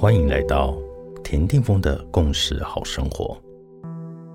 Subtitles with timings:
[0.00, 0.74] 欢迎来到
[1.22, 3.36] 田定峰的共识好生活，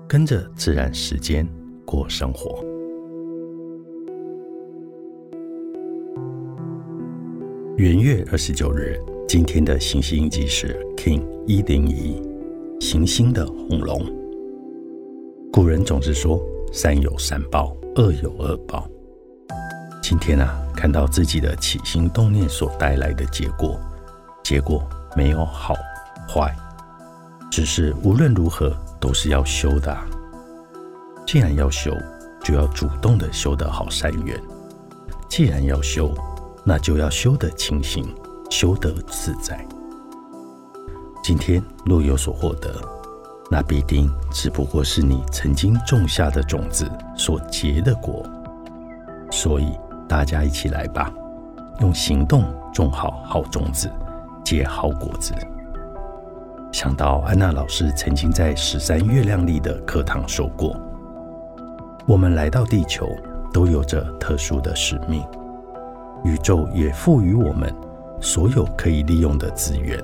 [0.08, 1.44] 跟着自然时间
[1.84, 2.64] 过生活。
[7.76, 8.96] 元月二十九日，
[9.26, 12.22] 今天的行星印记是 King 一零一，
[12.78, 14.00] 行星的红龙。
[15.52, 16.40] 古人总是说
[16.72, 18.88] 善有善报，恶有恶报。
[20.00, 23.76] 今天啊，看到自己的起心动念所带来的结果，
[24.44, 25.74] 结果没有好
[26.28, 26.54] 坏，
[27.50, 28.70] 只是无论如何
[29.00, 29.96] 都是要修的。
[31.26, 31.90] 既然要修，
[32.44, 34.38] 就要主动的修得好善缘。
[35.28, 36.14] 既然要修，
[36.62, 38.14] 那就要修得清醒，
[38.50, 39.66] 修得自在。
[41.24, 42.70] 今天若有所获得，
[43.50, 48.24] 那必定只不过是你曾经种下的种子所结的果。
[49.30, 49.72] 所以
[50.06, 51.10] 大家一起来吧，
[51.80, 53.90] 用行动种好好种子，
[54.46, 55.34] 结好果子。
[56.70, 60.80] 想到安娜老师曾经在十三月亮里的课堂说过，
[62.06, 63.08] 我们来到地球
[63.52, 65.20] 都有着特殊的使命。
[66.22, 67.74] 宇宙也赋予我们
[68.20, 70.00] 所有可以利用的资源，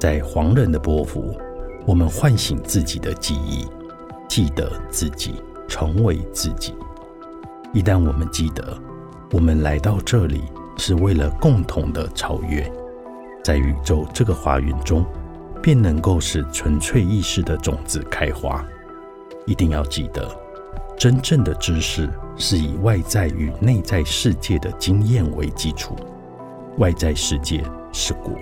[0.00, 1.36] 在黄人的波幅，
[1.84, 3.66] 我们唤醒自己的记忆，
[4.26, 5.34] 记得自己，
[5.68, 6.74] 成为自己。
[7.74, 8.74] 一旦我们记得，
[9.32, 10.44] 我们来到这里
[10.78, 12.70] 是为了共同的超越，
[13.44, 15.04] 在宇宙这个花园中，
[15.62, 18.66] 便能够使纯粹意识的种子开花。
[19.44, 20.26] 一定要记得，
[20.96, 22.08] 真正的知识。
[22.36, 25.94] 是以外在与内在世界的经验为基础，
[26.78, 28.32] 外在世界是果，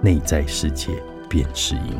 [0.00, 0.92] 内在世界
[1.28, 1.92] 便是因。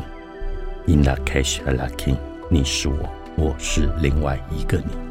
[0.87, 2.97] In la cash a l a k i n 你是我，
[3.35, 5.08] 我是另外一个你。